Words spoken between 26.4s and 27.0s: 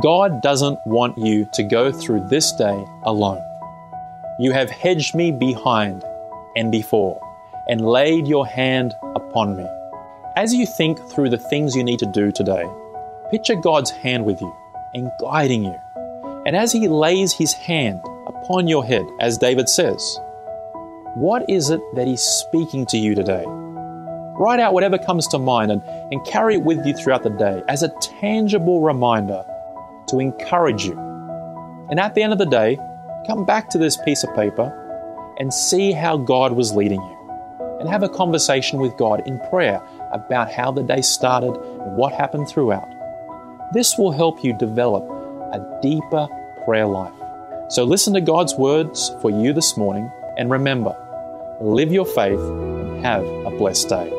it with you